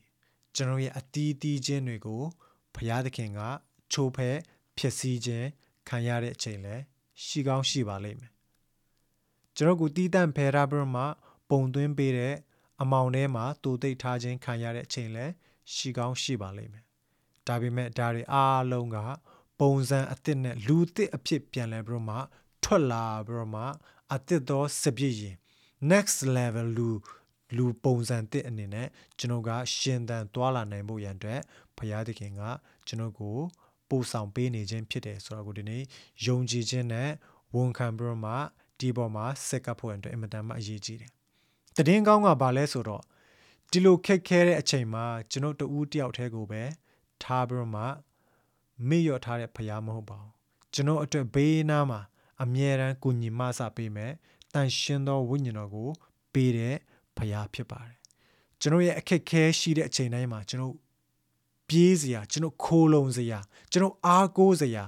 [0.54, 2.22] ကျွန်တော်ရဲ့အတီးတီးခြင်းတွေကို
[2.74, 3.40] ဖရားသခင်က
[3.92, 4.30] ချိုးဖဲ
[4.76, 5.46] ဖြစ်စည်းခြင်း
[5.88, 6.74] ခံရတဲ့အချိန်လဲ
[7.24, 8.32] ရှိကောင်းရှိပါလိမ့်မယ်
[9.56, 11.04] ကျွန်တော်ကတီးတန့်ဖယ်ထားပြီးမှ
[11.50, 12.34] ပုံသွင်းပေးတဲ့
[12.82, 15.26] အမောင်ထဲမှာတူသိပ်ထားခြင်းခံရတဲ့အချိန်လဲ
[15.74, 16.84] ရှိကောင်းရှိပါလိမ့်မယ်။
[17.46, 18.98] ဒါပေမဲ့ဒါတွေအားလုံးက
[19.60, 22.16] ပုံစံအသစ်နဲ့လူသစ်အဖြစ်ပြန်လဲပြီးမှ
[22.62, 23.62] ထွက်လာပြီးမှ
[24.14, 25.36] အသစ်သောစပြည့်ရင်
[25.90, 26.90] next level လူ
[27.56, 31.40] လူပုံစံတစ်အနေနဲ့ကျွန်တော်ကရှင်သန်သွားလာနိုင်ဖို့ရန်အတွက်
[31.76, 32.42] ဘုရားသခင်က
[32.86, 33.36] ကျွန်တော်ကို
[33.88, 35.82] ပို့ဆောင်ပေးနေခြင်းဖြစ်တယ်ဆိုတော့ကိုဒီနေ့
[36.26, 37.10] ယုံကြည်ခြင်းနဲ့
[37.54, 38.32] ဝန်ခံပြီးမှ
[38.78, 41.10] ဒီပေါ်မှာစက်ကပ်ဖို့အတွက်အင်မတန်မှအရေးကြီးတယ်။
[41.86, 43.02] တည်င်းကောင်းကဘာလဲဆိုတော့
[43.70, 46.62] ဒီလိုခက်ခဲတဲ့အချိန်မှာကျွန်တော်တူးတယောက်တည်းကိုပဲ
[47.22, 47.82] ထားပြီးမှ
[48.88, 50.30] မေ့လျော့ထားတဲ့ဖရားမဟုတ်ပါဘူး။
[50.74, 52.00] ကျွန်တော်အတွက်ဘေးနားမှာ
[52.42, 54.12] အမြဲတမ်းကူညီမဆပေးမယ်။
[54.54, 55.90] တန်ရှင်းသောဝိညာဉ်တော်ကို
[56.32, 56.76] ပေးတဲ့
[57.17, 57.97] ဖရားဖြစ်ပါတယ်။
[58.61, 60.75] ကျွန်တော်ရဲ့အခက်ခဲရှိတဲ့အချိန်တိုင်းမှာကျွန်တော်
[61.69, 63.39] ပြေးစရာကျွန်တော်ခိုးလုံစရာ
[63.71, 64.83] ကျွန်တော်အားကိုးစရာ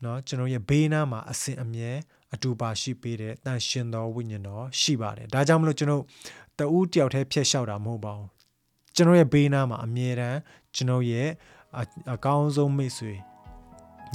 [0.00, 1.90] เนาะကျွန်တော်ရဲ့ဘေးနားမှာအစဉ်အမြဲ
[2.34, 6.02] အတူပါရှိပေးတဲ့တန်ရှင်သောဝိညာဉ်တော်ရှိပါတယ်ဒါကြောင့်မလို့ကျွန်တော်
[6.58, 8.28] တဦးတယောက်တည်းဖြတ်လျှောက်တာမဟုတ်ပါဘူး
[8.94, 10.38] ကျွန်တော်ရဲ့ဘေးနားမှာအမြဲတမ်း
[10.74, 11.28] ကျွန်တော်ရဲ့
[12.12, 13.14] အကောင်းဆုံးမိတ်ဆွေ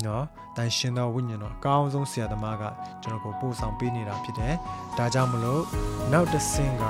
[0.06, 0.24] နော်
[0.56, 2.62] တန်ရှင်သောဝိညာဉ်တော်အကောင်းဆုံးဆရာသမားက
[3.02, 4.54] ကျွန်တော်ကိုပို့ဆောင်ပေးနေတာဖြစ်တယ်
[4.98, 5.62] ဒါကြောင့်မလို့
[6.12, 6.84] နောက်တစ်ဆင့်က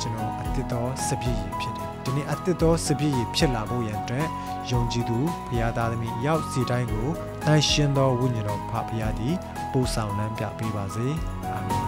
[0.00, 4.26] ကျွန်တော်အသစ်သောစပြည့်ရည်ဖြစ်တယ်ဒီနေ့အသစ်သောစပြည့်ရည်ဖြစ်လာဖို့ရန်အတွက်
[4.70, 7.08] ယုံကြည်သူဘုရားသားသမီးရောက်စီတိုင်းကို
[7.46, 9.34] တန်ရှင်သောဝိညာဉ်တော်ဖဖရားသည်
[9.72, 11.06] ပို့ဆောင်လမ်းပြပေးပါစေ
[11.52, 11.81] အာမင်